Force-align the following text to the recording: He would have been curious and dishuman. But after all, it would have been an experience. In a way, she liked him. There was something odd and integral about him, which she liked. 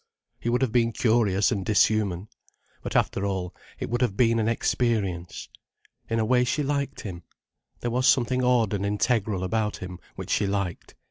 He 0.39 0.49
would 0.49 0.63
have 0.63 0.71
been 0.71 0.93
curious 0.93 1.51
and 1.51 1.63
dishuman. 1.63 2.27
But 2.81 2.95
after 2.95 3.23
all, 3.23 3.53
it 3.77 3.87
would 3.91 4.01
have 4.01 4.17
been 4.17 4.39
an 4.39 4.47
experience. 4.47 5.47
In 6.09 6.17
a 6.17 6.25
way, 6.25 6.43
she 6.43 6.63
liked 6.63 7.01
him. 7.01 7.21
There 7.81 7.91
was 7.91 8.07
something 8.07 8.43
odd 8.43 8.73
and 8.73 8.83
integral 8.83 9.43
about 9.43 9.77
him, 9.77 9.99
which 10.15 10.31
she 10.31 10.47
liked. 10.47 10.95